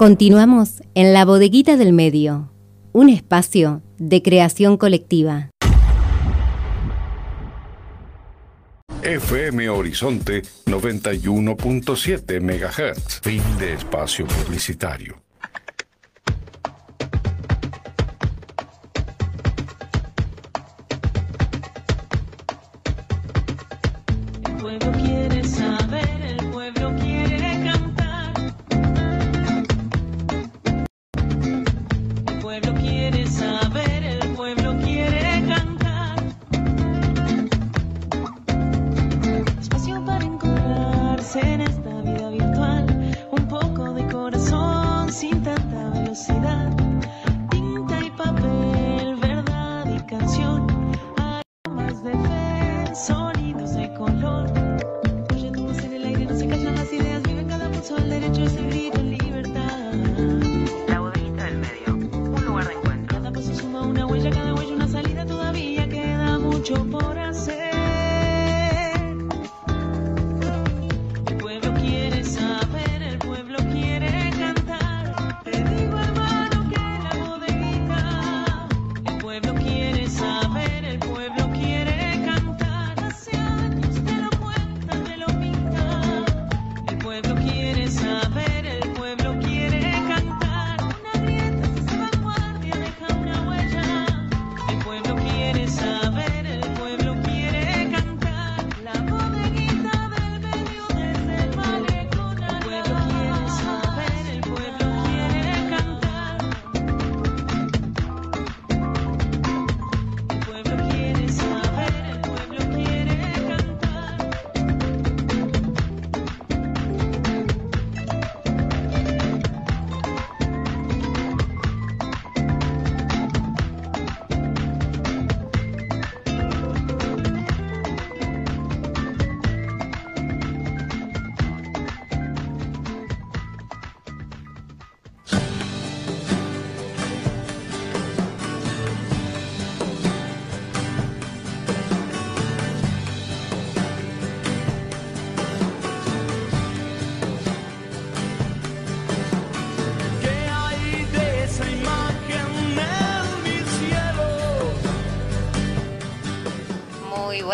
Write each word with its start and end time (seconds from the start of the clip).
Continuamos 0.00 0.80
en 0.94 1.12
la 1.12 1.26
bodeguita 1.26 1.76
del 1.76 1.92
medio, 1.92 2.50
un 2.92 3.10
espacio 3.10 3.82
de 3.98 4.22
creación 4.22 4.78
colectiva. 4.78 5.50
FM 9.02 9.68
Horizonte 9.68 10.40
91.7 10.64 12.40
MHz. 12.40 13.20
Fin 13.20 13.42
de 13.58 13.74
espacio 13.74 14.26
publicitario. 14.26 15.20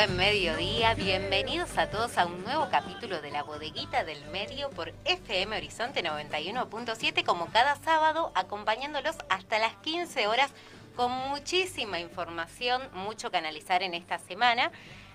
Mediodía, 0.05 0.95
bienvenidos 0.95 1.79
a 1.79 1.89
todos 1.89 2.19
a 2.19 2.27
un 2.27 2.45
nuevo 2.45 2.69
capítulo 2.71 3.23
de 3.23 3.31
la 3.31 3.43
bodeguita 3.43 4.05
del 4.05 4.23
medio 4.27 4.69
por 4.69 4.93
FM 5.07 5.57
Horizonte 5.57 6.05
91.7 6.05 7.25
como 7.25 7.47
cada 7.47 7.77
sábado 7.77 8.31
acompañándolos 8.35 9.17
hasta 9.31 9.59
las 9.59 9.75
15 9.77 10.27
horas 10.27 10.53
con 10.97 11.11
muchísima 11.11 11.99
información, 11.99 12.83
mucho 12.93 13.31
que 13.31 13.39
analizar 13.39 13.83
en 13.83 13.95
esta 13.95 14.19
semana. 14.19 14.71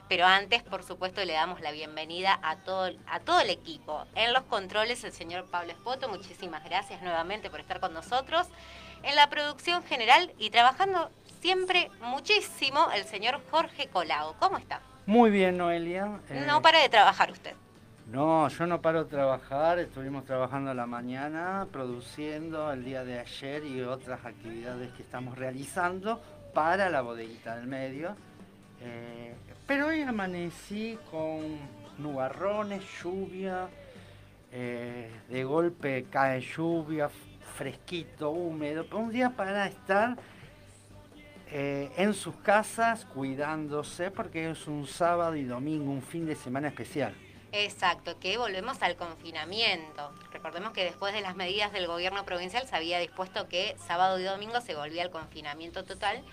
Pero 0.10 0.26
antes, 0.26 0.64
por 0.64 0.84
supuesto, 0.84 1.24
le 1.24 1.34
damos 1.34 1.62
la 1.62 1.72
bienvenida 1.72 2.40
a 2.42 2.58
todo, 2.58 2.90
a 3.08 3.20
todo 3.20 3.40
el 3.40 3.52
equipo. 3.52 4.06
En 4.16 4.34
los 4.34 4.44
controles, 4.44 5.04
el 5.04 5.14
señor 5.14 5.46
Pablo 5.46 5.72
Espoto, 5.72 6.10
muchísimas 6.10 6.64
gracias 6.66 7.04
nuevamente 7.04 7.52
por 7.52 7.60
estar 7.60 7.80
con 7.80 7.94
nosotros. 7.94 8.48
En 9.04 9.16
la 9.16 9.30
producción 9.30 9.84
general 9.84 10.34
y 10.38 10.50
trabajando 10.50 11.12
siempre 11.42 11.90
muchísimo 12.02 12.88
el 12.96 13.04
señor 13.06 13.42
Jorge 13.50 13.88
Colado. 13.88 14.36
¿Cómo 14.40 14.58
está? 14.58 14.82
Muy 15.06 15.32
bien, 15.32 15.58
Noelia. 15.58 16.06
no 16.06 16.20
eh, 16.30 16.62
para 16.62 16.80
de 16.80 16.90
trabajar 16.90 17.32
usted. 17.32 17.54
No, 18.08 18.48
yo 18.48 18.68
no 18.68 18.82
paro 18.82 19.06
de 19.06 19.10
trabajar. 19.10 19.80
Estuvimos 19.80 20.26
trabajando 20.26 20.74
la 20.74 20.86
mañana, 20.86 21.68
produciendo 21.72 22.72
el 22.72 22.86
día 22.86 23.04
de 23.04 23.20
ayer 23.20 23.66
y 23.66 23.82
otras 23.82 24.24
actividades 24.26 24.92
que 24.94 25.02
estamos 25.02 25.38
realizando 25.38 26.22
para 26.54 26.90
la 26.90 27.02
bodeguita 27.02 27.56
del 27.56 27.68
medio. 27.68 28.16
Eh, 28.82 29.34
pero 29.66 29.88
hoy 29.88 30.02
amanecí 30.02 30.98
con 31.10 31.58
nubarrones, 31.98 32.84
lluvia, 33.02 33.70
eh, 34.52 35.10
de 35.30 35.44
golpe 35.44 36.06
cae 36.12 36.42
lluvia, 36.42 37.10
fresquito, 37.56 38.32
húmedo. 38.32 38.86
Un 38.92 39.10
día 39.10 39.30
para 39.30 39.68
estar 39.68 40.18
eh, 41.52 41.92
en 41.98 42.14
sus 42.14 42.36
casas 42.38 43.06
cuidándose 43.06 44.10
porque 44.10 44.50
es 44.50 44.68
un 44.68 44.88
sábado 44.88 45.36
y 45.36 45.44
domingo, 45.44 45.92
un 45.92 46.02
fin 46.02 46.26
de 46.26 46.36
semana 46.36 46.70
especial. 46.70 47.14
Exacto, 47.52 48.18
que 48.20 48.38
volvemos 48.38 48.82
al 48.82 48.96
confinamiento. 48.96 50.14
Recordemos 50.32 50.72
que 50.72 50.86
después 50.86 51.14
de 51.14 51.20
las 51.20 51.36
medidas 51.36 51.74
del 51.74 51.88
gobierno 51.88 52.24
provincial 52.24 52.66
se 52.66 52.76
había 52.76 53.00
dispuesto 53.00 53.50
que 53.50 53.76
sábado 53.86 54.18
y 54.20 54.24
domingo 54.24 54.62
se 54.62 54.76
volvía 54.76 55.04
al 55.04 55.12
confinamiento 55.12 55.84
total 55.84 56.24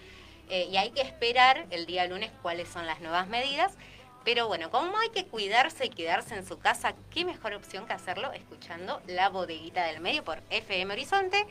eh, 0.49 0.69
y 0.71 0.77
hay 0.77 0.91
que 0.91 1.01
esperar 1.01 1.67
el 1.71 1.87
día 1.87 2.07
lunes 2.07 2.31
cuáles 2.41 2.69
son 2.69 2.87
las 2.87 3.01
nuevas 3.01 3.27
medidas. 3.27 3.77
Pero 4.25 4.47
bueno, 4.47 4.71
como 4.71 4.97
hay 4.99 5.09
que 5.09 5.27
cuidarse 5.27 5.87
y 5.87 5.91
quedarse 5.91 6.37
en 6.37 6.47
su 6.47 6.59
casa, 6.59 6.95
qué 7.11 7.25
mejor 7.25 7.55
opción 7.55 7.87
que 7.87 7.95
hacerlo 7.95 8.33
escuchando 8.33 9.03
la 9.09 9.29
bodeguita 9.29 9.85
del 9.85 10.01
medio 10.01 10.23
por 10.23 10.43
FM 10.51 10.93
Horizonte. 10.93 11.47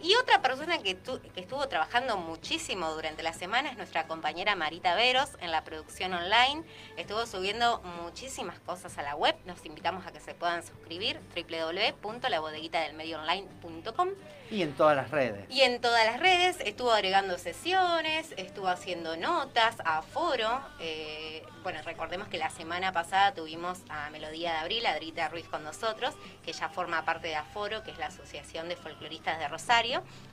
Y 0.00 0.14
otra 0.16 0.42
persona 0.42 0.78
que, 0.78 0.96
que, 0.96 1.40
estuvo 1.40 1.68
trabajando 1.68 2.16
muchísimo 2.16 2.92
durante 2.92 3.22
la 3.22 3.32
semana 3.32 3.70
es 3.70 3.76
nuestra 3.76 4.06
compañera 4.06 4.54
Marita 4.54 4.94
Veros 4.94 5.30
en 5.40 5.50
la 5.50 5.64
producción 5.64 6.12
online. 6.14 6.62
Estuvo 6.96 7.26
subiendo 7.26 7.80
muchísimas 8.02 8.60
cosas 8.60 8.96
a 8.98 9.02
la 9.02 9.16
web. 9.16 9.34
Nos 9.46 9.64
invitamos 9.64 10.06
a 10.06 10.12
que 10.12 10.20
se 10.20 10.34
puedan 10.34 10.62
suscribir 10.62 11.18
www.labodeguitadelmedioonline.com. 11.34 14.10
Y 14.50 14.62
en 14.62 14.72
todas 14.74 14.96
las 14.96 15.10
redes. 15.10 15.44
Y 15.50 15.62
en 15.62 15.80
todas 15.80 16.06
las 16.06 16.20
redes. 16.20 16.58
Estuvo 16.60 16.92
agregando 16.92 17.36
sesiones, 17.38 18.32
estuvo 18.36 18.68
haciendo 18.68 19.16
notas 19.16 19.76
a 19.84 20.02
foro. 20.02 20.60
Eh, 20.78 21.42
bueno, 21.62 21.80
recordemos 21.84 22.28
que 22.28 22.38
la 22.38 22.50
semana 22.50 22.92
pasada 22.92 23.34
tuvimos 23.34 23.80
a 23.88 24.08
Melodía 24.10 24.52
de 24.52 24.58
Abril, 24.58 24.86
Adrita 24.86 25.28
Ruiz 25.28 25.48
con 25.48 25.64
nosotros, 25.64 26.14
que 26.44 26.52
ya 26.52 26.68
forma 26.68 27.04
parte 27.04 27.26
de 27.26 27.34
Aforo, 27.34 27.82
que 27.82 27.90
es 27.90 27.98
la 27.98 28.06
Asociación 28.06 28.68
de 28.68 28.76
Folcloristas 28.76 29.40
de 29.40 29.48
Rosario. 29.48 29.85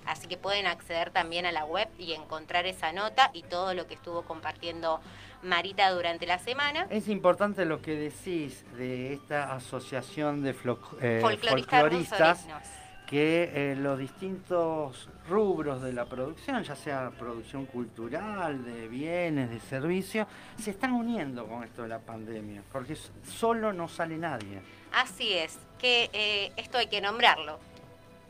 Así 0.05 0.27
que 0.27 0.37
pueden 0.37 0.67
acceder 0.67 1.11
también 1.11 1.45
a 1.45 1.51
la 1.51 1.65
web 1.65 1.87
y 1.97 2.13
encontrar 2.13 2.65
esa 2.65 2.91
nota 2.91 3.31
y 3.33 3.43
todo 3.43 3.73
lo 3.73 3.87
que 3.87 3.93
estuvo 3.93 4.23
compartiendo 4.23 4.99
Marita 5.43 5.89
durante 5.91 6.25
la 6.25 6.39
semana. 6.39 6.87
Es 6.89 7.07
importante 7.07 7.65
lo 7.65 7.81
que 7.81 7.95
decís 7.95 8.65
de 8.77 9.13
esta 9.13 9.53
asociación 9.53 10.41
de 10.41 10.55
eh, 11.01 11.19
folcloristas 11.21 12.47
que 13.05 13.51
eh, 13.53 13.75
los 13.75 13.99
distintos 13.99 15.09
rubros 15.29 15.81
de 15.81 15.93
la 15.93 16.05
producción, 16.05 16.63
ya 16.63 16.75
sea 16.75 17.11
producción 17.11 17.65
cultural, 17.65 18.63
de 18.65 18.87
bienes, 18.87 19.49
de 19.49 19.59
servicios, 19.59 20.27
se 20.57 20.71
están 20.71 20.93
uniendo 20.93 21.45
con 21.45 21.63
esto 21.63 21.83
de 21.83 21.89
la 21.89 21.99
pandemia, 21.99 22.63
porque 22.71 22.97
solo 23.23 23.71
no 23.73 23.87
sale 23.87 24.17
nadie. 24.17 24.61
Así 24.93 25.33
es, 25.33 25.59
que 25.77 26.09
eh, 26.13 26.51
esto 26.57 26.77
hay 26.77 26.87
que 26.87 27.01
nombrarlo. 27.01 27.59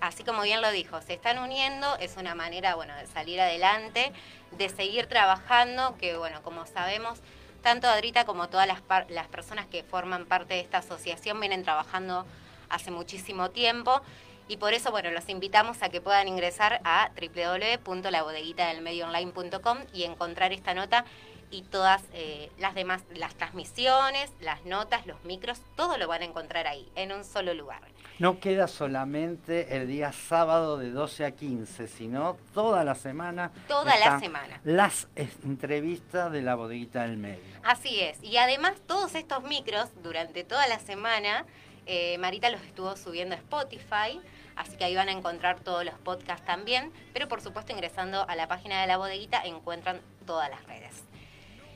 Así 0.03 0.23
como 0.23 0.44
bien 0.44 0.61
lo 0.61 0.71
dijo, 0.71 1.01
se 1.01 1.13
están 1.13 1.39
uniendo, 1.39 1.97
es 1.97 2.17
una 2.17 2.35
manera, 2.35 2.75
bueno, 2.75 2.94
de 2.95 3.07
salir 3.07 3.39
adelante, 3.39 4.11
de 4.51 4.67
seguir 4.67 5.05
trabajando, 5.07 5.95
que 5.97 6.17
bueno, 6.17 6.44
como 6.44 6.65
sabemos, 6.65 7.19
tanto 7.61 7.88
Adrita 7.88 8.25
como 8.25 8.50
todas 8.50 8.67
las, 8.67 8.81
las 9.07 9.27
personas 9.27 9.65
que 9.65 9.83
forman 9.83 10.25
parte 10.25 10.55
de 10.55 10.59
esta 10.59 10.79
asociación 10.79 11.39
vienen 11.39 11.63
trabajando 11.63 12.25
hace 12.69 12.91
muchísimo 12.91 13.51
tiempo. 13.51 14.01
Y 14.50 14.57
por 14.57 14.73
eso, 14.73 14.91
bueno, 14.91 15.09
los 15.11 15.29
invitamos 15.29 15.81
a 15.81 15.88
que 15.88 16.01
puedan 16.01 16.27
ingresar 16.27 16.81
a 16.83 17.09
www.labodeguitadelmedioonline.com 17.15 19.77
y 19.94 20.03
encontrar 20.03 20.51
esta 20.51 20.73
nota 20.73 21.06
y 21.53 21.61
todas 21.61 22.03
eh, 22.13 22.51
las 22.57 22.73
demás, 22.73 23.03
las 23.15 23.35
transmisiones, 23.35 24.31
las 24.41 24.65
notas, 24.65 25.05
los 25.05 25.23
micros, 25.23 25.61
todo 25.75 25.97
lo 25.97 26.07
van 26.07 26.23
a 26.23 26.25
encontrar 26.25 26.65
ahí, 26.67 26.91
en 26.95 27.11
un 27.11 27.23
solo 27.23 27.53
lugar. 27.53 27.81
No 28.17 28.39
queda 28.39 28.67
solamente 28.67 29.75
el 29.77 29.88
día 29.88 30.11
sábado 30.11 30.77
de 30.77 30.89
12 30.89 31.25
a 31.25 31.31
15, 31.31 31.88
sino 31.88 32.38
toda 32.53 32.83
la 32.83 32.95
semana. 32.95 33.51
Toda 33.67 33.97
la 33.97 34.19
semana. 34.19 34.59
Las 34.63 35.07
entrevistas 35.15 36.31
de 36.31 36.41
la 36.41 36.55
bodeguita 36.55 37.03
del 37.03 37.17
medio. 37.17 37.44
Así 37.63 37.99
es. 37.99 38.21
Y 38.23 38.38
además 38.38 38.73
todos 38.88 39.13
estos 39.15 39.44
micros, 39.44 39.89
durante 40.01 40.44
toda 40.44 40.67
la 40.67 40.79
semana, 40.79 41.45
eh, 41.85 42.17
Marita 42.17 42.49
los 42.49 42.61
estuvo 42.61 42.95
subiendo 42.97 43.35
a 43.35 43.38
Spotify. 43.38 44.19
Así 44.56 44.75
que 44.77 44.85
ahí 44.85 44.95
van 44.95 45.09
a 45.09 45.11
encontrar 45.11 45.59
todos 45.59 45.83
los 45.83 45.95
podcasts 45.95 46.45
también. 46.45 46.91
Pero 47.13 47.27
por 47.27 47.41
supuesto 47.41 47.73
ingresando 47.73 48.27
a 48.27 48.35
la 48.35 48.47
página 48.47 48.81
de 48.81 48.88
la 48.88 48.97
bodeguita 48.97 49.41
encuentran 49.44 50.01
todas 50.25 50.49
las 50.49 50.63
redes. 50.65 51.03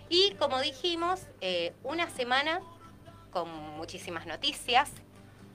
Y 0.09 0.35
como 0.35 0.59
dijimos, 0.61 1.21
eh, 1.41 1.73
una 1.83 2.09
semana 2.09 2.61
con 3.31 3.49
muchísimas 3.77 4.25
noticias, 4.25 4.89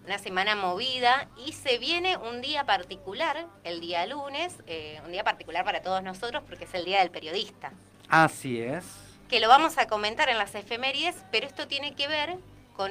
una 0.04 0.18
semana 0.18 0.56
movida 0.56 1.28
y 1.46 1.52
se 1.52 1.78
viene 1.78 2.16
un 2.16 2.40
día 2.40 2.64
particular, 2.64 3.46
el 3.64 3.80
día 3.80 4.04
lunes, 4.06 4.54
eh, 4.66 5.00
un 5.04 5.12
día 5.12 5.24
particular 5.24 5.64
para 5.64 5.80
todos 5.82 6.02
nosotros 6.02 6.42
porque 6.46 6.64
es 6.64 6.74
el 6.74 6.84
Día 6.84 7.00
del 7.00 7.10
Periodista. 7.10 7.72
Así 8.08 8.60
es. 8.60 8.84
Que 9.28 9.40
lo 9.40 9.48
vamos 9.48 9.78
a 9.78 9.86
comentar 9.86 10.28
en 10.28 10.38
las 10.38 10.54
efemérides, 10.54 11.16
pero 11.30 11.46
esto 11.46 11.66
tiene 11.66 11.94
que 11.94 12.08
ver 12.08 12.36
con 12.76 12.90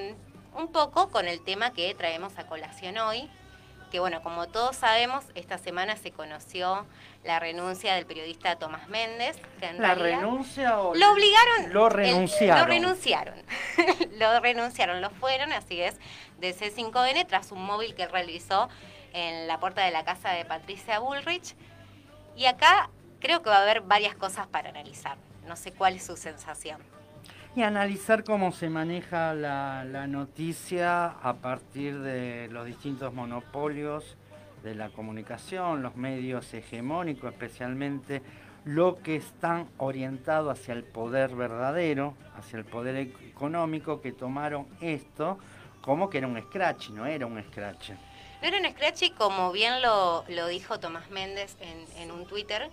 un 0.56 0.72
poco 0.72 1.10
con 1.10 1.28
el 1.28 1.44
tema 1.44 1.74
que 1.74 1.94
traemos 1.94 2.38
a 2.38 2.48
colación 2.48 2.98
hoy, 2.98 3.30
que 3.92 4.00
bueno, 4.00 4.24
como 4.24 4.48
todos 4.48 4.78
sabemos, 4.78 5.26
esta 5.36 5.58
semana 5.58 5.96
se 5.98 6.12
conoció 6.12 6.88
la 7.24 7.40
renuncia 7.40 7.94
del 7.94 8.06
periodista 8.06 8.56
Tomás 8.56 8.88
Méndez. 8.88 9.38
¿La 9.78 9.94
renuncia 9.94 10.80
o 10.80 10.96
lo 10.96 11.12
obligaron? 11.12 11.74
Lo 11.74 11.90
renunciaron. 11.90 12.62
lo 12.62 12.66
renunciaron. 12.66 13.44
lo 14.18 14.40
renunciaron, 14.40 15.02
lo 15.02 15.10
fueron, 15.12 15.52
así 15.54 15.82
es, 15.82 16.00
de 16.40 16.56
C5N 16.56 17.28
tras 17.28 17.52
un 17.52 17.64
móvil 17.64 17.94
que 17.94 18.08
realizó 18.08 18.70
en 19.14 19.48
la 19.48 19.60
puerta 19.60 19.84
de 19.84 19.92
la 19.92 20.04
casa 20.06 20.32
de 20.32 20.46
Patricia 20.46 21.00
Bullrich. 21.00 21.56
Y 22.36 22.46
acá 22.46 22.90
creo 23.20 23.44
que 23.44 23.50
va 23.50 23.58
a 23.58 23.62
haber 23.62 23.82
varias 23.82 24.16
cosas 24.16 24.48
para 24.48 24.70
analizar. 24.70 25.18
No 25.46 25.56
sé 25.56 25.74
cuál 25.74 25.98
es 25.98 26.06
su 26.06 26.16
sensación 26.16 26.91
y 27.56 27.64
analizar 27.64 28.24
cómo 28.24 28.52
se 28.52 28.70
maneja 28.70 29.34
la, 29.34 29.84
noticia 30.08 31.08
a 31.08 31.34
partir 31.36 32.00
de 32.00 32.48
los 32.50 32.66
distintos 32.66 33.14
monopolios 33.14 34.16
de 34.64 34.76
la 34.76 34.90
comunicación, 34.90 35.82
los 35.82 35.96
medios 35.96 36.54
hegemónicos, 36.54 37.32
especialmente 37.32 38.22
lo 38.64 39.02
que 39.02 39.16
están 39.16 39.68
orientados 39.78 40.60
hacia 40.60 40.74
el 40.74 40.84
poder 40.84 41.36
verdadero, 41.36 42.16
hacia 42.38 42.60
el 42.60 42.66
poder 42.66 42.96
económico, 42.96 44.02
que 44.02 44.12
tomaron 44.12 44.68
esto 44.80 45.38
como 45.82 46.10
que 46.10 46.20
era 46.20 46.28
un 46.28 46.40
scratch, 46.42 46.90
no 46.90 47.06
era 47.06 47.26
un 47.26 47.44
scratch. 47.44 47.90
No 48.42 48.48
era 48.48 48.60
un 48.60 48.66
scratch 48.72 49.04
y 49.04 49.10
como 49.12 49.52
bien 49.52 49.82
lo, 49.82 50.24
dijo 50.48 50.80
Tomás 50.80 51.10
Méndez 51.10 51.58
en, 51.60 51.86
en 52.02 52.12
un 52.12 52.26
Twitter, 52.28 52.70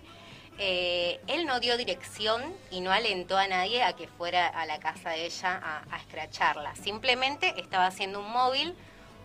eh, 0.61 1.21
él 1.27 1.45
no 1.45 1.61
dio 1.61 1.77
dirección 1.77 2.43
y 2.69 2.81
no 2.81 2.91
alentó 2.91 3.37
a 3.37 3.47
nadie 3.47 3.81
a 3.81 3.93
que 3.93 4.09
fuera 4.09 4.45
a 4.47 4.65
la 4.65 4.77
casa 4.79 5.11
de 5.11 5.25
ella 5.25 5.85
a, 5.89 5.97
escracharla. 5.97 6.75
Simplemente 6.75 7.53
estaba 7.61 7.85
haciendo 7.85 8.19
un 8.19 8.29
móvil. 8.29 8.75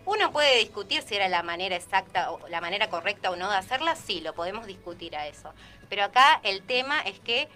Uno 0.05 0.31
puede 0.31 0.59
discutir 0.59 1.01
si 1.01 1.15
era 1.15 1.27
la 1.27 1.43
manera 1.43 1.75
exacta 1.75 2.31
o 2.31 2.47
la 2.47 2.61
manera 2.61 2.89
correcta 2.89 3.31
o 3.31 3.35
no 3.35 3.49
de 3.49 3.57
hacerla, 3.57 3.97
sí, 3.97 4.21
lo 4.21 4.33
podemos 4.33 4.65
discutir 4.65 5.15
a 5.17 5.27
eso. 5.27 5.53
Pero 5.89 6.05
acá 6.05 6.39
el 6.43 6.61
tema 6.61 7.01
es 7.01 7.19
que, 7.19 7.49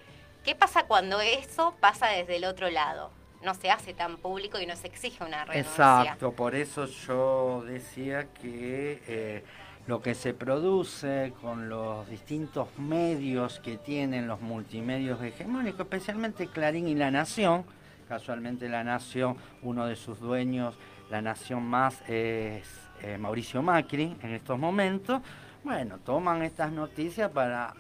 ¿qué 0.44 0.56
pasa 0.56 0.84
cuando 0.84 1.22
eso 1.22 1.74
pasa 1.80 2.08
desde 2.08 2.36
el 2.36 2.44
otro 2.44 2.70
lado? 2.70 3.12
No 3.44 3.54
se 3.54 3.72
hace 3.72 3.94
tan 3.94 4.18
público 4.18 4.60
y 4.60 4.66
no 4.66 4.76
se 4.76 4.88
exige 4.88 5.24
una 5.24 5.46
renuncia. 5.46 6.02
Exacto, 6.02 6.34
por 6.34 6.54
eso 6.54 6.86
yo 6.86 7.64
decía 7.66 8.28
que 8.34 9.02
eh, 9.08 9.44
lo 9.90 10.04
que 10.04 10.14
se 10.14 10.36
produce 10.36 11.34
con 11.42 11.68
los 11.68 12.08
distintos 12.08 12.68
medios 12.78 13.60
que 13.60 13.76
tienen 13.76 14.28
los 14.28 14.40
multimedios 14.40 15.20
hegemónicos, 15.20 15.82
especialmente 15.82 16.46
Clarín 16.46 16.88
y 16.88 16.94
La 16.94 17.10
Nación. 17.10 17.66
Casualmente 18.08 18.70
La 18.70 18.84
Nación, 18.84 19.36
uno 19.64 19.88
de 19.88 19.96
sus 19.96 20.20
dueños, 20.20 20.78
La 21.10 21.24
Nación 21.24 21.64
más 21.64 22.08
es 22.08 22.68
eh, 23.02 23.18
Mauricio 23.18 23.64
Macri 23.64 24.16
en 24.22 24.30
estos 24.36 24.60
momentos. 24.60 25.24
Bueno, 25.64 25.98
toman 25.98 26.44
estas 26.44 26.72
noticias 26.72 27.32
para 27.32 27.74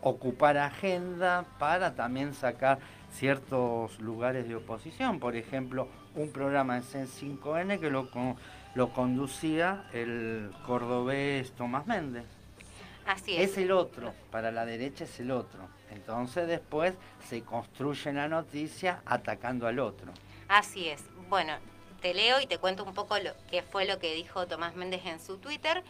ocupar 0.00 0.58
agenda, 0.58 1.44
para 1.60 1.94
también 1.94 2.34
sacar 2.34 2.80
ciertos 3.12 4.00
lugares 4.00 4.48
de 4.48 4.56
oposición. 4.56 5.20
Por 5.20 5.36
ejemplo, 5.36 5.86
un 6.16 6.32
programa 6.32 6.74
de 6.74 6.80
C5N 6.80 7.78
que 7.78 7.88
lo 7.88 8.10
lo 8.76 8.92
conducía 8.92 9.84
el 9.94 10.52
cordobés 10.66 11.50
Tomás 11.52 11.86
Méndez. 11.86 12.26
Así 13.06 13.34
es. 13.34 13.52
Es 13.52 13.58
el 13.58 13.72
otro, 13.72 14.12
para 14.30 14.52
la 14.52 14.66
derecha 14.66 15.04
es 15.04 15.18
el 15.18 15.30
otro. 15.30 15.66
Entonces 15.90 16.46
después 16.46 16.92
se 17.26 17.40
construye 17.40 18.12
la 18.12 18.28
noticia 18.28 19.00
atacando 19.06 19.66
al 19.66 19.78
otro. 19.78 20.12
Así 20.48 20.88
es. 20.88 21.02
Bueno, 21.30 21.54
te 22.00 22.14
leo 22.14 22.40
y 22.40 22.46
te 22.46 22.58
cuento 22.58 22.84
un 22.84 22.94
poco 22.94 23.18
lo, 23.18 23.32
qué 23.50 23.62
fue 23.62 23.84
lo 23.84 23.98
que 23.98 24.14
dijo 24.14 24.46
Tomás 24.46 24.74
Méndez 24.74 25.04
en 25.06 25.20
su 25.20 25.38
Twitter. 25.38 25.82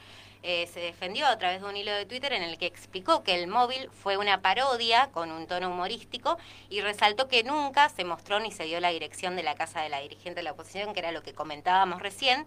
Eh, 0.43 0.69
se 0.73 0.81
defendió 0.81 1.26
a 1.26 1.37
través 1.38 1.61
de 1.61 1.69
un 1.69 1.76
hilo 1.76 1.93
de 1.93 2.06
Twitter 2.06 2.32
en 2.32 2.43
el 2.43 2.56
que 2.56 2.67
explicó 2.67 3.25
que 3.25 3.35
el 3.35 3.49
móvil 3.49 3.91
fue 3.91 4.17
una 4.17 4.43
parodia 4.43 5.08
con 5.12 5.32
un 5.32 5.47
tono 5.47 5.70
humorístico 5.70 6.38
y 6.69 6.82
resaltó 6.82 7.26
que 7.26 7.43
nunca 7.43 7.88
se 7.88 8.05
mostró 8.05 8.38
ni 8.38 8.53
se 8.53 8.64
dio 8.64 8.79
la 8.79 8.91
dirección 8.91 9.35
de 9.35 9.43
la 9.43 9.56
casa 9.56 9.81
de 9.81 9.88
la 9.88 10.00
dirigente 10.00 10.37
de 10.41 10.43
la 10.44 10.53
oposición, 10.53 10.93
que 10.93 11.00
era 11.00 11.11
lo 11.11 11.23
que 11.23 11.35
comentábamos 11.35 12.00
recién. 12.00 12.47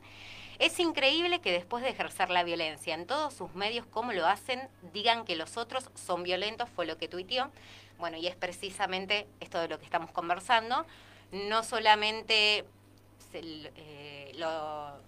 Es 0.60 0.80
increíble 0.80 1.40
que 1.40 1.52
después 1.52 1.84
de 1.84 1.90
ejercer 1.90 2.30
la 2.30 2.44
violencia 2.44 2.94
en 2.94 3.06
todos 3.06 3.34
sus 3.34 3.54
medios, 3.56 3.86
como 3.86 4.12
lo 4.12 4.28
hacen, 4.28 4.68
digan 4.94 5.26
que 5.26 5.36
los 5.36 5.58
otros 5.58 5.90
son 5.96 6.24
violentos, 6.24 6.70
fue 6.70 6.86
lo 6.86 6.98
que 6.98 7.08
tuiteó. 7.08 7.50
Bueno, 7.98 8.18
y 8.18 8.28
es 8.28 8.36
precisamente 8.36 9.26
esto 9.40 9.60
de 9.60 9.68
lo 9.68 9.80
que 9.80 9.86
estamos 9.86 10.12
conversando. 10.12 10.86
No 11.32 11.64
solamente 11.64 12.66
eh, 13.34 14.32
lo 14.36 15.00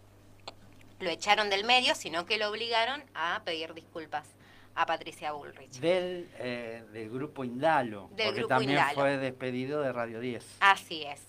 lo 1.01 1.09
echaron 1.09 1.49
del 1.49 1.63
medio, 1.63 1.95
sino 1.95 2.25
que 2.25 2.37
lo 2.37 2.49
obligaron 2.49 3.03
a 3.13 3.41
pedir 3.43 3.73
disculpas 3.73 4.27
a 4.75 4.85
Patricia 4.85 5.33
Bullrich. 5.33 5.79
Del, 5.79 6.29
eh, 6.39 6.83
del 6.93 7.09
grupo 7.09 7.43
Indalo, 7.43 8.09
porque 8.09 8.43
también 8.45 8.79
fue 8.93 9.17
despedido 9.17 9.81
de 9.81 9.91
Radio 9.91 10.19
10. 10.19 10.57
Así 10.61 11.03
es. 11.03 11.21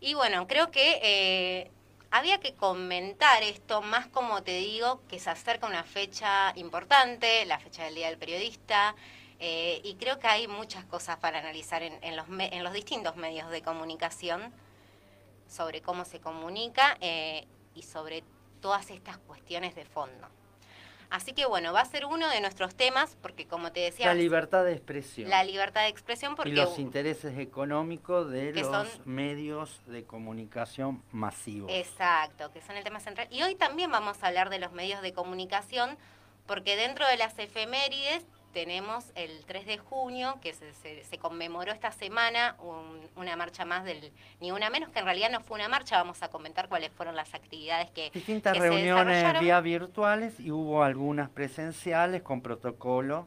Y 0.00 0.14
bueno, 0.14 0.46
creo 0.46 0.70
que 0.70 1.00
eh, 1.02 1.70
había 2.10 2.38
que 2.38 2.54
comentar 2.54 3.42
esto, 3.42 3.82
más 3.82 4.06
como 4.06 4.42
te 4.42 4.58
digo, 4.58 5.02
que 5.08 5.18
se 5.18 5.30
acerca 5.30 5.66
una 5.66 5.84
fecha 5.84 6.52
importante, 6.56 7.44
la 7.46 7.58
fecha 7.58 7.84
del 7.84 7.94
Día 7.94 8.08
del 8.08 8.18
Periodista, 8.18 8.94
eh, 9.40 9.80
y 9.82 9.94
creo 9.94 10.20
que 10.20 10.28
hay 10.28 10.46
muchas 10.46 10.84
cosas 10.84 11.16
para 11.16 11.40
analizar 11.40 11.82
en, 11.82 11.98
en, 12.02 12.16
los, 12.16 12.26
en 12.28 12.62
los 12.62 12.72
distintos 12.72 13.16
medios 13.16 13.50
de 13.50 13.62
comunicación 13.62 14.52
sobre 15.52 15.82
cómo 15.82 16.04
se 16.04 16.20
comunica 16.20 16.96
y 17.00 17.82
sobre 17.82 18.24
todas 18.60 18.90
estas 18.90 19.18
cuestiones 19.18 19.74
de 19.74 19.84
fondo. 19.84 20.28
Así 21.10 21.34
que 21.34 21.44
bueno, 21.44 21.74
va 21.74 21.82
a 21.82 21.84
ser 21.84 22.06
uno 22.06 22.26
de 22.30 22.40
nuestros 22.40 22.74
temas, 22.74 23.18
porque 23.20 23.46
como 23.46 23.70
te 23.70 23.80
decía... 23.80 24.06
La 24.06 24.14
libertad 24.14 24.64
de 24.64 24.72
expresión. 24.72 25.28
La 25.28 25.44
libertad 25.44 25.82
de 25.82 25.88
expresión 25.88 26.36
porque... 26.36 26.52
Y 26.52 26.54
los 26.54 26.78
intereses 26.78 27.38
económicos 27.38 28.30
de 28.30 28.52
los 28.54 29.06
medios 29.06 29.82
de 29.84 30.04
comunicación 30.04 31.02
masivos. 31.12 31.70
Exacto, 31.70 32.50
que 32.50 32.62
son 32.62 32.78
el 32.78 32.84
tema 32.84 32.98
central. 32.98 33.28
Y 33.30 33.42
hoy 33.42 33.56
también 33.56 33.90
vamos 33.90 34.22
a 34.22 34.28
hablar 34.28 34.48
de 34.48 34.58
los 34.58 34.72
medios 34.72 35.02
de 35.02 35.12
comunicación, 35.12 35.98
porque 36.46 36.76
dentro 36.76 37.06
de 37.06 37.18
las 37.18 37.38
efemérides 37.38 38.24
tenemos 38.52 39.04
el 39.14 39.44
3 39.46 39.66
de 39.66 39.78
junio, 39.78 40.38
que 40.40 40.52
se, 40.54 41.18
conmemoró 41.18 41.72
esta 41.72 41.92
semana 41.92 42.56
una 43.16 43.36
marcha 43.36 43.64
más 43.64 43.84
del 43.84 44.12
Ni 44.40 44.52
Una 44.52 44.70
Menos, 44.70 44.90
que 44.90 44.98
en 44.98 45.04
realidad 45.04 45.30
no 45.30 45.40
fue 45.40 45.56
una 45.56 45.68
marcha, 45.68 45.96
vamos 45.96 46.22
a 46.22 46.28
comentar 46.28 46.68
cuáles 46.68 46.90
fueron 46.92 47.16
las 47.16 47.34
actividades 47.34 47.90
que... 47.90 48.10
Distintas 48.10 48.56
reuniones 48.56 49.40
vía 49.40 49.60
virtuales 49.60 50.38
y 50.38 50.50
hubo 50.50 50.82
algunas 50.82 51.30
presenciales 51.30 52.22
con 52.22 52.40
protocolo. 52.40 53.26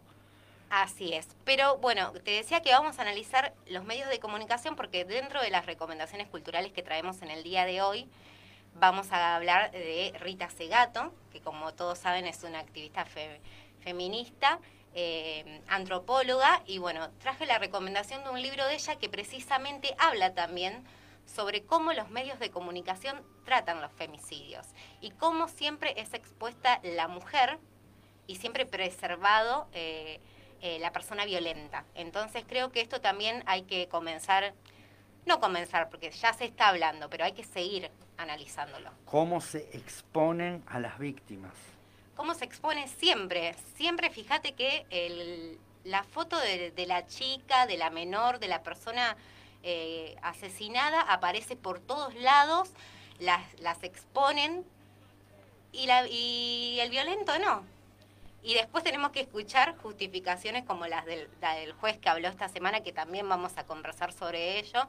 Así 0.69 1.13
es, 1.13 1.27
pero 1.45 1.77
bueno, 1.77 2.11
te 2.11 2.31
decía 2.31 2.61
que 2.61 2.71
vamos 2.71 2.99
a 2.99 3.03
analizar 3.03 3.53
los 3.67 3.85
medios 3.85 4.09
de 4.09 4.19
comunicación 4.19 4.75
porque 4.75 5.05
dentro 5.05 5.41
de 5.41 5.49
las 5.49 5.65
recomendaciones 5.65 6.27
culturales 6.27 6.71
que 6.73 6.81
traemos 6.81 7.21
en 7.21 7.29
el 7.29 7.43
día 7.43 7.65
de 7.65 7.81
hoy, 7.81 8.09
Vamos 8.77 9.09
a 9.13 9.37
hablar 9.37 9.71
de 9.71 10.13
Rita 10.19 10.49
Segato, 10.49 11.13
que 11.31 11.39
como 11.39 11.73
todos 11.73 11.97
saben 11.97 12.25
es 12.25 12.43
una 12.43 12.59
activista 12.59 13.05
feminista, 13.79 14.59
eh, 14.95 15.61
antropóloga, 15.67 16.63
y 16.65 16.77
bueno, 16.77 17.09
traje 17.19 17.45
la 17.45 17.59
recomendación 17.59 18.23
de 18.23 18.29
un 18.29 18.41
libro 18.41 18.65
de 18.65 18.75
ella 18.75 18.95
que 18.95 19.09
precisamente 19.09 19.93
habla 19.99 20.33
también 20.33 20.85
sobre 21.25 21.63
cómo 21.63 21.91
los 21.91 22.09
medios 22.09 22.39
de 22.39 22.49
comunicación 22.49 23.21
tratan 23.43 23.81
los 23.81 23.91
femicidios 23.91 24.65
y 25.01 25.11
cómo 25.11 25.49
siempre 25.49 25.93
es 25.97 26.13
expuesta 26.13 26.79
la 26.81 27.09
mujer 27.09 27.59
y 28.25 28.37
siempre 28.37 28.65
preservado 28.65 29.67
eh, 29.73 30.21
eh, 30.61 30.79
la 30.79 30.93
persona 30.93 31.25
violenta. 31.25 31.83
Entonces 31.93 32.45
creo 32.47 32.71
que 32.71 32.79
esto 32.79 33.01
también 33.01 33.43
hay 33.47 33.63
que 33.63 33.89
comenzar, 33.89 34.53
no 35.25 35.41
comenzar 35.41 35.89
porque 35.89 36.09
ya 36.11 36.31
se 36.31 36.45
está 36.45 36.69
hablando, 36.69 37.09
pero 37.09 37.25
hay 37.25 37.33
que 37.33 37.43
seguir 37.43 37.91
analizándolo. 38.17 38.91
¿Cómo 39.03 39.41
se 39.41 39.75
exponen 39.75 40.63
a 40.67 40.79
las 40.79 40.97
víctimas? 40.99 41.53
¿Cómo 42.15 42.33
se 42.33 42.45
expone 42.45 42.87
siempre? 42.87 43.55
Siempre 43.75 44.09
fíjate 44.09 44.53
que 44.53 44.85
el, 44.89 45.59
la 45.83 46.03
foto 46.03 46.37
de, 46.39 46.85
la 46.87 47.05
chica, 47.07 47.67
de 47.67 47.77
la 47.77 47.89
menor, 47.89 48.39
de 48.39 48.47
la 48.47 48.63
persona 48.63 49.17
eh, 49.63 50.15
asesinada 50.21 51.01
aparece 51.01 51.55
por 51.55 51.79
todos 51.79 52.15
lados, 52.15 52.69
las, 53.19 53.41
las 53.59 53.83
exponen 53.83 54.65
y, 55.71 55.87
la, 55.87 56.07
y 56.07 56.79
el 56.79 56.89
violento 56.89 57.37
no. 57.39 57.63
Y 58.43 58.53
después 58.53 58.83
tenemos 58.83 59.11
que 59.11 59.21
escuchar 59.21 59.75
justificaciones 59.77 60.63
como 60.63 60.87
las 60.87 61.05
del, 61.05 61.27
la 61.41 61.55
del 61.55 61.73
juez 61.73 61.97
que 61.97 62.09
habló 62.09 62.27
esta 62.27 62.47
semana, 62.47 62.81
que 62.81 62.93
también 62.93 63.27
vamos 63.27 63.57
a 63.57 63.65
conversar 63.65 64.13
sobre 64.13 64.59
ello, 64.59 64.87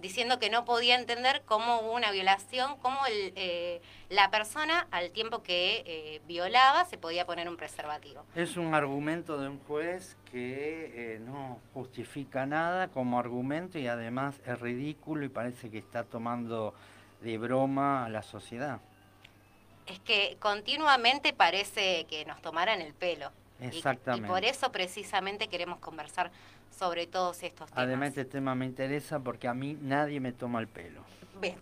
diciendo 0.00 0.38
que 0.38 0.50
no 0.50 0.64
podía 0.64 0.96
entender 0.96 1.42
cómo 1.46 1.80
hubo 1.80 1.92
una 1.92 2.10
violación, 2.10 2.76
cómo 2.82 3.06
el, 3.06 3.32
eh, 3.36 3.80
la 4.10 4.30
persona 4.30 4.86
al 4.90 5.10
tiempo 5.10 5.42
que 5.42 5.82
eh, 5.86 6.20
violaba 6.26 6.84
se 6.84 6.98
podía 6.98 7.24
poner 7.26 7.48
un 7.48 7.56
preservativo. 7.56 8.24
Es 8.34 8.56
un 8.56 8.74
argumento 8.74 9.38
de 9.38 9.48
un 9.48 9.58
juez 9.60 10.16
que 10.30 11.14
eh, 11.14 11.18
no 11.20 11.58
justifica 11.72 12.44
nada 12.44 12.88
como 12.88 13.18
argumento 13.18 13.78
y 13.78 13.86
además 13.86 14.40
es 14.46 14.60
ridículo 14.60 15.24
y 15.24 15.28
parece 15.28 15.70
que 15.70 15.78
está 15.78 16.04
tomando 16.04 16.74
de 17.22 17.38
broma 17.38 18.04
a 18.04 18.08
la 18.08 18.22
sociedad. 18.22 18.80
Es 19.86 20.00
que 20.00 20.36
continuamente 20.40 21.32
parece 21.32 22.04
que 22.04 22.24
nos 22.24 22.40
tomaran 22.40 22.80
el 22.80 22.94
pelo. 22.94 23.30
Exactamente. 23.60 24.26
Y, 24.26 24.28
y 24.28 24.32
por 24.32 24.44
eso 24.44 24.72
precisamente 24.72 25.48
queremos 25.48 25.78
conversar 25.78 26.30
sobre 26.76 27.06
todos 27.06 27.42
estos 27.42 27.68
temas. 27.70 27.84
Además 27.84 28.08
este 28.10 28.24
tema 28.24 28.54
me 28.54 28.66
interesa 28.66 29.20
porque 29.20 29.48
a 29.48 29.54
mí 29.54 29.76
nadie 29.80 30.20
me 30.20 30.32
toma 30.32 30.60
el 30.60 30.68
pelo. 30.68 31.02
Bien, 31.40 31.56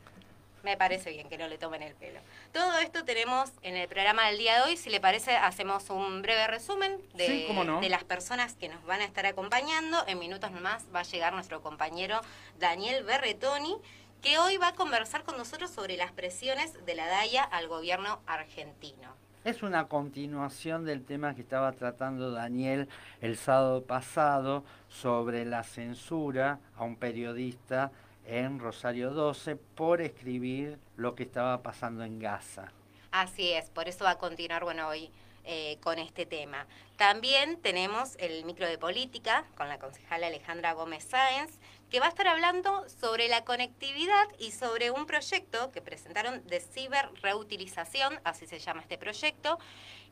me 0.62 0.76
parece 0.76 1.10
bien 1.10 1.28
que 1.28 1.38
no 1.38 1.48
le 1.48 1.58
tomen 1.58 1.82
el 1.82 1.94
pelo. 1.94 2.20
Todo 2.52 2.78
esto 2.78 3.04
tenemos 3.04 3.50
en 3.62 3.76
el 3.76 3.88
programa 3.88 4.26
del 4.28 4.38
día 4.38 4.56
de 4.56 4.62
hoy. 4.70 4.76
Si 4.76 4.90
le 4.90 5.00
parece, 5.00 5.36
hacemos 5.36 5.90
un 5.90 6.22
breve 6.22 6.46
resumen 6.46 7.00
de, 7.14 7.26
Sí, 7.26 7.44
cómo 7.46 7.64
no. 7.64 7.80
de 7.80 7.88
las 7.88 8.04
personas 8.04 8.54
que 8.54 8.68
nos 8.68 8.82
van 8.84 9.00
a 9.00 9.04
estar 9.04 9.26
acompañando. 9.26 10.04
En 10.06 10.18
minutos 10.18 10.50
más 10.52 10.84
va 10.94 11.00
a 11.00 11.04
llegar 11.04 11.32
nuestro 11.32 11.62
compañero 11.62 12.20
Daniel 12.58 13.04
Berretoni, 13.04 13.76
que 14.20 14.38
hoy 14.38 14.56
va 14.56 14.68
a 14.68 14.74
conversar 14.74 15.24
con 15.24 15.36
nosotros 15.36 15.70
sobre 15.70 15.96
las 15.96 16.12
presiones 16.12 16.84
de 16.86 16.94
la 16.94 17.06
DAIA 17.06 17.42
al 17.42 17.66
gobierno 17.68 18.20
argentino. 18.26 19.16
Es 19.44 19.64
una 19.64 19.88
continuación 19.88 20.84
del 20.84 21.04
tema 21.04 21.34
que 21.34 21.40
estaba 21.40 21.72
tratando 21.72 22.30
Daniel 22.30 22.88
el 23.20 23.36
sábado 23.36 23.82
pasado 23.82 24.62
sobre 24.88 25.44
la 25.44 25.64
censura 25.64 26.60
a 26.76 26.84
un 26.84 26.94
periodista 26.94 27.90
en 28.24 28.60
Rosario 28.60 29.10
12 29.10 29.56
por 29.56 30.00
escribir 30.00 30.78
lo 30.96 31.16
que 31.16 31.24
estaba 31.24 31.60
pasando 31.60 32.04
en 32.04 32.20
Gaza. 32.20 32.70
Así 33.10 33.50
es, 33.50 33.68
por 33.70 33.88
eso 33.88 34.04
va 34.04 34.12
a 34.12 34.18
continuar, 34.18 34.62
bueno, 34.62 34.86
hoy 34.86 35.10
eh, 35.44 35.76
con 35.82 35.98
este 35.98 36.24
tema. 36.24 36.68
También 36.96 37.60
tenemos 37.60 38.14
el 38.20 38.44
micro 38.44 38.68
de 38.68 38.78
política 38.78 39.44
con 39.56 39.68
la 39.68 39.80
concejala 39.80 40.28
Alejandra 40.28 40.72
Gómez 40.72 41.02
Sáenz, 41.02 41.58
que 41.92 42.00
va 42.00 42.06
a 42.06 42.08
estar 42.08 42.26
hablando 42.26 42.88
sobre 42.88 43.28
la 43.28 43.44
conectividad 43.44 44.26
y 44.38 44.52
sobre 44.52 44.90
un 44.90 45.04
proyecto 45.04 45.70
que 45.72 45.82
presentaron 45.82 46.42
de 46.46 46.58
ciberreutilización, 46.58 48.18
así 48.24 48.46
se 48.46 48.58
llama 48.58 48.80
este 48.80 48.96
proyecto. 48.96 49.58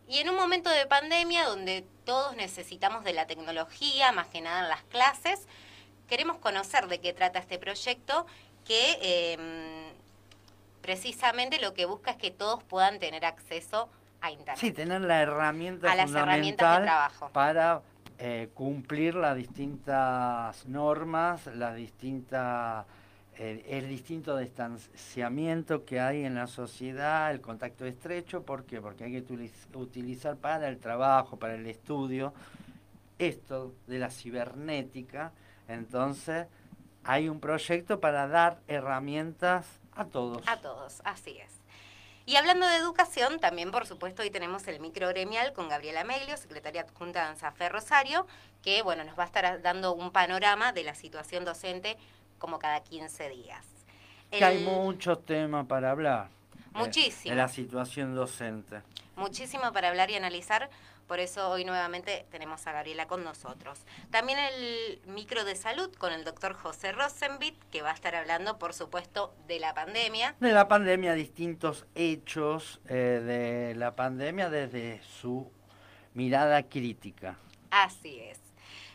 Y 0.06 0.18
en 0.18 0.28
un 0.28 0.36
momento 0.36 0.68
de 0.68 0.84
pandemia 0.84 1.46
donde 1.46 1.86
todos 2.04 2.36
necesitamos 2.36 3.02
de 3.02 3.14
la 3.14 3.26
tecnología, 3.26 4.12
más 4.12 4.26
que 4.26 4.42
nada 4.42 4.60
en 4.60 4.68
las 4.68 4.82
clases, 4.82 5.48
queremos 6.06 6.36
conocer 6.36 6.86
de 6.86 7.00
qué 7.00 7.14
trata 7.14 7.38
este 7.38 7.58
proyecto 7.58 8.26
que 8.66 8.98
eh, 9.00 9.90
precisamente 10.82 11.62
lo 11.62 11.72
que 11.72 11.86
busca 11.86 12.10
es 12.10 12.18
que 12.18 12.30
todos 12.30 12.62
puedan 12.62 12.98
tener 12.98 13.24
acceso 13.24 13.88
a 14.20 14.30
Internet. 14.30 14.58
Sí, 14.58 14.72
tener 14.72 15.00
la 15.00 15.22
herramienta 15.22 15.90
A 15.90 15.94
las 15.94 16.10
herramientas 16.10 16.42
de 16.42 16.76
fundamental 16.76 16.82
trabajo. 16.82 17.30
para 17.32 17.80
eh, 18.22 18.50
cumplir 18.52 19.14
las 19.14 19.34
distintas 19.34 20.66
normas, 20.66 21.46
las 21.46 21.74
distintas 21.74 22.84
eh, 23.38 23.64
el 23.68 23.88
distinto 23.88 24.36
distanciamiento 24.36 25.86
que 25.86 25.98
hay 26.00 26.24
en 26.24 26.34
la 26.34 26.46
sociedad, 26.46 27.30
el 27.30 27.40
contacto 27.40 27.86
estrecho, 27.86 28.42
¿por 28.42 28.64
qué? 28.64 28.80
Porque 28.82 29.04
hay 29.04 29.12
que 29.12 29.24
utiliz- 29.26 29.74
utilizar 29.74 30.36
para 30.36 30.68
el 30.68 30.78
trabajo, 30.78 31.38
para 31.38 31.54
el 31.54 31.66
estudio, 31.66 32.34
esto 33.18 33.72
de 33.86 33.98
la 33.98 34.10
cibernética, 34.10 35.32
entonces 35.68 36.46
hay 37.04 37.30
un 37.30 37.40
proyecto 37.40 38.00
para 38.00 38.26
dar 38.26 38.60
herramientas 38.68 39.66
a 39.94 40.04
todos. 40.04 40.46
A 40.46 40.58
todos, 40.60 41.00
así 41.04 41.38
es. 41.38 41.50
Y 42.26 42.36
hablando 42.36 42.66
de 42.66 42.76
educación, 42.76 43.40
también 43.40 43.70
por 43.70 43.86
supuesto 43.86 44.22
hoy 44.22 44.30
tenemos 44.30 44.66
el 44.68 44.78
micro 44.80 45.08
gremial 45.08 45.52
con 45.52 45.68
Gabriela 45.68 46.04
Meglio, 46.04 46.36
secretaria 46.36 46.82
adjunta 46.82 47.22
de 47.24 47.28
ANSAFE 47.30 47.68
Rosario, 47.68 48.26
que 48.62 48.82
bueno, 48.82 49.04
nos 49.04 49.18
va 49.18 49.24
a 49.24 49.26
estar 49.26 49.62
dando 49.62 49.92
un 49.94 50.10
panorama 50.12 50.72
de 50.72 50.84
la 50.84 50.94
situación 50.94 51.44
docente 51.44 51.96
como 52.38 52.58
cada 52.58 52.80
15 52.80 53.28
días. 53.30 53.66
Que 54.30 54.44
hay 54.44 54.64
muchos 54.64 55.24
temas 55.24 55.66
para 55.66 55.90
hablar. 55.90 56.28
eh, 56.28 56.78
Muchísimo. 56.78 57.34
De 57.34 57.40
la 57.40 57.48
situación 57.48 58.14
docente. 58.14 58.82
muchísimo 59.16 59.72
para 59.72 59.88
hablar 59.88 60.10
y 60.10 60.14
analizar, 60.14 60.70
por 61.10 61.18
eso 61.18 61.50
hoy 61.50 61.64
nuevamente 61.64 62.24
tenemos 62.30 62.68
a 62.68 62.72
Gabriela 62.72 63.08
con 63.08 63.24
nosotros. 63.24 63.80
También 64.12 64.38
el 64.38 65.02
micro 65.06 65.44
de 65.44 65.56
salud 65.56 65.92
con 65.96 66.12
el 66.12 66.22
doctor 66.22 66.52
José 66.52 66.92
Rosenbit, 66.92 67.56
que 67.72 67.82
va 67.82 67.90
a 67.90 67.94
estar 67.94 68.14
hablando, 68.14 68.60
por 68.60 68.74
supuesto, 68.74 69.34
de 69.48 69.58
la 69.58 69.74
pandemia. 69.74 70.36
De 70.38 70.52
la 70.52 70.68
pandemia, 70.68 71.14
distintos 71.14 71.84
hechos 71.96 72.80
eh, 72.88 72.94
de 72.94 73.74
la 73.74 73.96
pandemia 73.96 74.50
desde 74.50 75.02
su 75.02 75.50
mirada 76.14 76.62
crítica. 76.62 77.36
Así 77.72 78.20
es. 78.20 78.49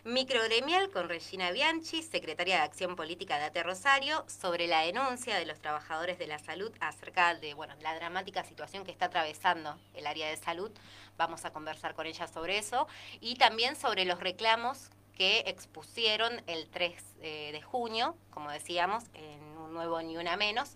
Microgremial 0.06 0.92
con 0.92 1.10
Regina 1.10 1.50
Bianchi, 1.50 2.04
secretaria 2.04 2.58
de 2.58 2.62
Acción 2.62 2.96
Política 2.96 3.40
de 3.40 3.46
ATE 3.46 3.64
Rosario, 3.64 4.24
sobre 4.28 4.68
la 4.68 4.82
denuncia 4.82 5.36
de 5.36 5.48
los 5.48 5.60
trabajadores 5.60 6.20
de 6.20 6.28
la 6.28 6.38
salud 6.38 6.72
acerca 6.80 7.34
de 7.34 7.56
bueno, 7.56 7.74
la 7.82 7.96
dramática 7.96 8.44
situación 8.44 8.84
que 8.84 8.92
está 8.92 9.06
atravesando 9.06 9.80
el 9.96 10.06
área 10.06 10.30
de 10.30 10.38
salud. 10.38 10.70
Vamos 11.18 11.44
a 11.44 11.52
conversar 11.52 11.96
con 11.96 12.06
ella 12.06 12.28
sobre 12.28 12.60
eso. 12.60 12.88
Y 13.20 13.38
también 13.38 13.76
sobre 13.76 14.06
los 14.06 14.20
reclamos 14.20 14.92
que 15.18 15.40
expusieron 15.48 16.40
el 16.46 16.70
3 16.70 17.04
eh, 17.22 17.50
de 17.52 17.64
junio, 17.64 18.16
como 18.30 18.52
decíamos, 18.52 19.06
en 19.16 19.42
un 19.58 19.74
nuevo 19.74 20.00
Ni 20.04 20.18
Una 20.18 20.38
Menos. 20.38 20.74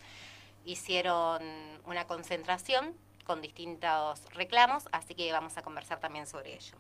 Hicieron 0.66 1.44
una 1.86 2.08
concentración 2.08 2.96
con 3.26 3.44
distintos 3.44 4.26
reclamos, 4.34 4.86
así 4.92 5.14
que 5.14 5.32
vamos 5.32 5.56
a 5.56 5.62
conversar 5.62 6.00
también 6.00 6.26
sobre 6.26 6.56
ello. 6.56 6.80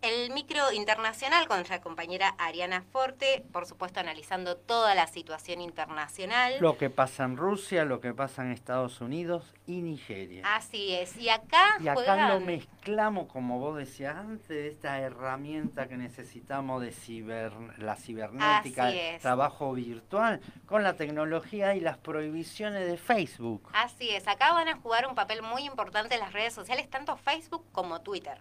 El 0.00 0.30
micro 0.32 0.70
internacional 0.72 1.48
con 1.48 1.56
nuestra 1.56 1.80
compañera 1.80 2.32
Ariana 2.38 2.82
Forte, 2.92 3.44
por 3.52 3.66
supuesto 3.66 3.98
analizando 3.98 4.56
toda 4.56 4.94
la 4.94 5.08
situación 5.08 5.60
internacional. 5.60 6.54
Lo 6.60 6.78
que 6.78 6.88
pasa 6.88 7.24
en 7.24 7.36
Rusia, 7.36 7.84
lo 7.84 8.00
que 8.00 8.14
pasa 8.14 8.42
en 8.42 8.52
Estados 8.52 9.00
Unidos 9.00 9.52
y 9.66 9.82
Nigeria. 9.82 10.44
Así 10.54 10.94
es. 10.94 11.16
Y 11.16 11.28
acá, 11.30 11.78
Y 11.80 11.88
acá 11.88 11.94
juegan- 11.94 12.28
lo 12.28 12.38
mezclamos, 12.40 13.26
como 13.26 13.58
vos 13.58 13.76
decías 13.76 14.14
antes, 14.14 14.46
de 14.48 14.68
esta 14.68 15.00
herramienta 15.00 15.88
que 15.88 15.96
necesitamos 15.96 16.80
de 16.80 16.92
ciber, 16.92 17.52
la 17.78 17.96
cibernética, 17.96 18.90
el 18.92 19.20
trabajo 19.20 19.72
virtual, 19.72 20.40
con 20.66 20.84
la 20.84 20.94
tecnología 20.94 21.74
y 21.74 21.80
las 21.80 21.98
prohibiciones 21.98 22.86
de 22.86 22.98
Facebook. 22.98 23.68
Así 23.72 24.10
es, 24.10 24.28
acá 24.28 24.52
van 24.52 24.68
a 24.68 24.76
jugar 24.76 25.08
un 25.08 25.16
papel 25.16 25.42
muy 25.42 25.64
importante 25.64 26.14
en 26.14 26.20
las 26.20 26.32
redes 26.32 26.54
sociales, 26.54 26.88
tanto 26.88 27.16
Facebook 27.16 27.64
como 27.72 28.00
Twitter. 28.00 28.38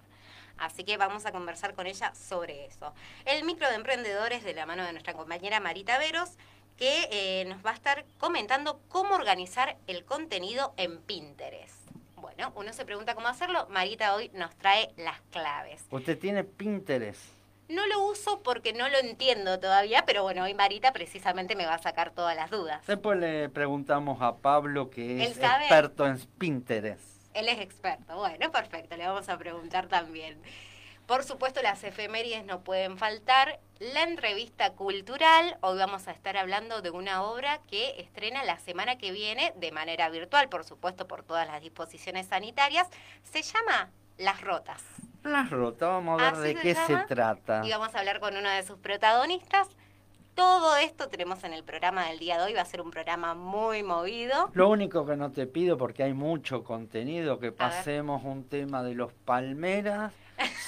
Así 0.57 0.83
que 0.83 0.97
vamos 0.97 1.25
a 1.25 1.31
conversar 1.31 1.73
con 1.73 1.87
ella 1.87 2.13
sobre 2.15 2.65
eso. 2.65 2.93
El 3.25 3.43
micro 3.43 3.69
de 3.69 3.75
emprendedores 3.75 4.43
de 4.43 4.53
la 4.53 4.65
mano 4.65 4.83
de 4.83 4.91
nuestra 4.91 5.13
compañera 5.13 5.59
Marita 5.59 5.97
Veros, 5.97 6.37
que 6.77 7.07
eh, 7.11 7.45
nos 7.45 7.65
va 7.65 7.71
a 7.71 7.73
estar 7.73 8.05
comentando 8.19 8.79
cómo 8.87 9.15
organizar 9.15 9.77
el 9.87 10.05
contenido 10.05 10.73
en 10.77 10.99
Pinterest. 11.01 11.75
Bueno, 12.15 12.51
uno 12.55 12.73
se 12.73 12.85
pregunta 12.85 13.15
cómo 13.15 13.27
hacerlo. 13.27 13.67
Marita 13.69 14.15
hoy 14.15 14.29
nos 14.33 14.55
trae 14.55 14.93
las 14.97 15.21
claves. 15.31 15.85
Usted 15.89 16.17
tiene 16.17 16.43
Pinterest. 16.43 17.37
No 17.69 17.85
lo 17.87 18.05
uso 18.05 18.41
porque 18.43 18.71
no 18.71 18.87
lo 18.87 18.97
entiendo 18.97 19.59
todavía, 19.59 20.05
pero 20.05 20.23
bueno, 20.23 20.43
hoy 20.43 20.53
Marita 20.53 20.93
precisamente 20.93 21.55
me 21.55 21.65
va 21.65 21.73
a 21.73 21.79
sacar 21.79 22.11
todas 22.11 22.35
las 22.35 22.49
dudas. 22.49 22.85
Después 22.87 23.19
le 23.19 23.49
preguntamos 23.49 24.21
a 24.21 24.37
Pablo, 24.37 24.89
que 24.89 25.21
es 25.23 25.37
experto 25.37 26.07
en 26.07 26.17
Pinterest. 26.37 27.16
Él 27.37 27.49
es 27.49 27.59
experto. 27.59 28.15
Bueno, 28.15 28.51
perfecto, 28.51 28.97
le 28.97 29.05
vamos 29.05 29.29
a 29.29 29.37
preguntar 29.37 29.85
también. 29.87 30.41
Por 31.05 31.23
supuesto, 31.23 31.61
las 31.61 31.83
efemérides 31.83 32.43
no 32.45 32.61
pueden 32.61 32.97
faltar. 32.97 33.59
La 33.79 34.01
entrevista 34.01 34.71
cultural, 34.71 35.55
hoy 35.61 35.77
vamos 35.77 36.07
a 36.07 36.11
estar 36.11 36.35
hablando 36.35 36.81
de 36.81 36.89
una 36.89 37.21
obra 37.21 37.59
que 37.69 38.01
estrena 38.01 38.43
la 38.43 38.57
semana 38.57 38.97
que 38.97 39.11
viene 39.11 39.53
de 39.55 39.71
manera 39.71 40.09
virtual, 40.09 40.49
por 40.49 40.63
supuesto, 40.63 41.07
por 41.07 41.21
todas 41.23 41.47
las 41.47 41.61
disposiciones 41.61 42.25
sanitarias. 42.25 42.87
Se 43.23 43.43
llama 43.43 43.91
Las 44.17 44.41
Rotas. 44.41 44.83
Las 45.23 45.51
rotas, 45.51 45.89
vamos 45.89 46.19
a 46.19 46.31
ver 46.31 46.33
¿Así 46.33 46.41
de 46.41 46.55
se 46.55 46.61
qué 46.61 46.73
llama? 46.73 46.87
se 47.01 47.07
trata. 47.07 47.61
Y 47.63 47.69
vamos 47.69 47.93
a 47.93 47.99
hablar 47.99 48.19
con 48.19 48.35
uno 48.35 48.49
de 48.49 48.63
sus 48.63 48.79
protagonistas. 48.79 49.67
Todo 50.37 50.77
esto 50.77 51.09
tenemos 51.09 51.43
en 51.45 51.53
el 51.53 51.63
programa 51.63 52.05
del 52.09 52.19
día 52.19 52.37
de 52.37 52.43
hoy. 52.43 52.53
Va 52.53 52.61
a 52.61 52.65
ser 52.65 52.79
un 52.81 52.91
programa 52.91 53.33
muy 53.33 53.81
movido. 53.81 54.51
Lo 54.53 54.69
único 54.69 55.03
que 55.03 55.15
no 55.15 55.31
te 55.31 55.47
pido, 55.47 55.79
porque 55.79 56.03
hay 56.03 56.13
mucho 56.13 56.63
contenido, 56.63 57.39
que 57.39 57.51
pasemos 57.51 58.23
un 58.23 58.43
tema 58.47 58.83
de 58.83 58.93
los 58.93 59.11
palmeras, 59.13 60.13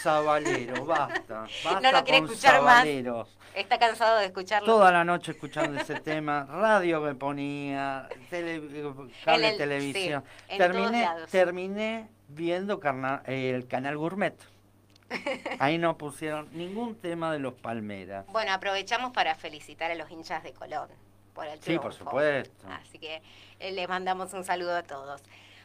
Zabalero, 0.02 0.86
basta. 0.86 1.42
Basta 1.64 1.82
No 1.82 1.92
lo 1.92 2.04
quiere 2.04 2.22
con 2.22 2.30
escuchar 2.32 2.64
más. 2.64 2.78
Zabaleros. 2.78 3.38
Está 3.54 3.78
cansado 3.78 4.18
de 4.18 4.26
escucharlo. 4.26 4.66
Toda 4.66 4.92
la 4.92 5.04
noche 5.04 5.34
escuchando 5.34 5.80
ese 5.80 6.00
tema, 6.00 6.46
radio 6.50 7.06
que 7.06 7.14
ponía, 7.14 8.10
tele- 8.32 8.92
cable 9.24 9.50
el- 9.50 9.58
televisión. 9.58 10.24
sí, 10.50 10.58
terminé, 10.58 11.08
terminé 11.30 12.10
viendo 12.28 12.80
carna- 12.80 13.22
eh, 13.28 13.52
el 13.54 13.68
canal 13.68 13.98
Gourmet. 13.98 14.34
Ahí 15.60 15.78
no 15.78 15.98
pusieron 15.98 16.48
ningún 16.52 16.96
tema 16.96 17.32
de 17.32 17.40
los 17.40 17.54
palmeras. 17.56 18.26
Bueno, 18.28 18.52
aprovechamos 18.54 19.12
para 19.14 19.34
felicitar 19.36 19.90
a 19.92 19.96
los 19.96 20.10
hinchas 20.12 20.44
de 20.44 20.52
Colón 20.54 20.90
por 21.34 21.46
el 21.48 21.60
Sí, 21.62 21.78
por 21.78 21.92
triunfo. 21.94 22.06
supuesto. 22.06 22.68
Así 22.70 23.00
que 23.00 23.22
eh, 23.60 23.72
les 23.72 23.88
mandamos 23.90 24.34
un 24.34 24.44
saludo 24.44 24.76
a 24.76 24.84
todos. 24.84 25.22